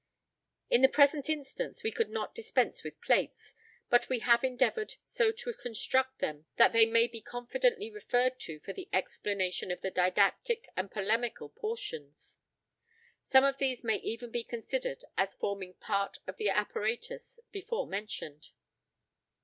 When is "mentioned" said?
17.85-18.49